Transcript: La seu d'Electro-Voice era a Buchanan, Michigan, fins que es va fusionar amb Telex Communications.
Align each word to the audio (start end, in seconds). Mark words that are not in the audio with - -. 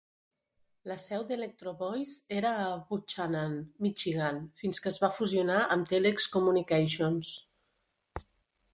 La 0.91 0.95
seu 1.03 1.25
d'Electro-Voice 1.31 2.15
era 2.37 2.55
a 2.63 2.63
Buchanan, 2.87 3.55
Michigan, 3.89 4.43
fins 4.63 4.83
que 4.87 4.93
es 4.95 5.01
va 5.07 5.13
fusionar 5.21 5.63
amb 5.77 5.93
Telex 5.95 6.31
Communications. 6.39 7.39